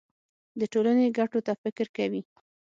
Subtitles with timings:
[0.59, 2.21] د ټولنې ګټو ته فکر کوي.